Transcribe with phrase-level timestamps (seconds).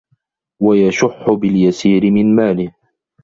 [0.61, 2.73] وَيَشُحُّ بِالْيَسِيرِ مِنْ مَالِهِ